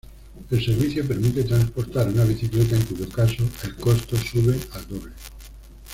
[0.49, 5.11] El servicio permite transportar una bicicleta, en cuyo caso el costo sube al doble.